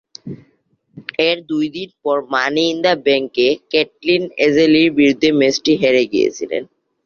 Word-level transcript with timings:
এর 1.27 1.37
দুই 1.49 1.65
দিন 1.75 1.89
পর 2.03 2.17
মানি 2.33 2.63
ইন 2.71 2.77
দ্য 2.85 2.93
ব্যাংকে, 3.05 3.47
ক্যাটলিন 3.71 4.23
এজে 4.45 4.65
লির 4.73 4.89
বিরুদ্ধে 4.97 5.29
ম্যাচটি 5.39 5.71
হেরে 5.81 6.03
গিয়েছিলেন। 6.13 6.63